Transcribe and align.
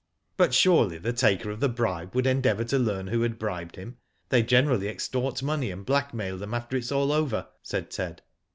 "But 0.35 0.55
surely 0.55 0.97
the 0.97 1.13
taker 1.13 1.51
of 1.51 1.59
the 1.59 1.69
bribe 1.69 2.15
would 2.15 2.25
endeavour 2.25 2.63
to 2.63 2.79
learn 2.79 3.05
who 3.05 3.21
had 3.21 3.37
bribed 3.37 3.75
him. 3.75 3.97
They 4.29 4.41
generally 4.41 4.87
extort 4.87 5.43
money 5.43 5.69
and 5.69 5.85
blackmail 5.85 6.39
them 6.39 6.55
after 6.55 6.75
it 6.75 6.79
is 6.85 6.91
all 6.91 7.11
over," 7.11 7.49
said 7.61 7.91
Ted. 7.91 8.23